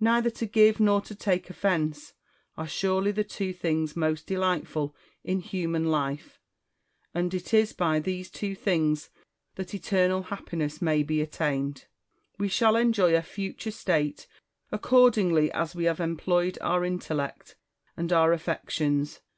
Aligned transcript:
Neither 0.00 0.28
to 0.28 0.44
give 0.44 0.80
nor 0.80 1.00
to 1.00 1.14
take 1.14 1.48
offence, 1.48 2.12
are 2.58 2.68
surely 2.68 3.10
the 3.10 3.24
two 3.24 3.54
things 3.54 3.96
most 3.96 4.26
delightful 4.26 4.94
in 5.24 5.40
human 5.40 5.86
life; 5.90 6.38
and 7.14 7.32
it 7.32 7.54
is 7.54 7.72
by 7.72 7.98
these 7.98 8.28
two 8.30 8.54
things 8.54 9.08
that 9.54 9.72
eternal 9.72 10.24
happiness 10.24 10.82
may 10.82 11.02
be 11.02 11.22
attained. 11.22 11.86
We 12.38 12.48
shall 12.48 12.76
enjoy 12.76 13.16
a 13.16 13.22
future 13.22 13.70
state 13.70 14.26
accordingly 14.70 15.50
as 15.52 15.74
we 15.74 15.84
have 15.84 16.00
employed 16.00 16.58
our 16.60 16.84
intellect 16.84 17.56
and 17.96 18.12
our 18.12 18.34
affections. 18.34 19.22